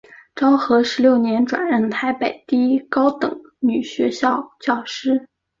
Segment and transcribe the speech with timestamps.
[0.33, 5.29] 昭和十六年转任台北第一高等女学校教师。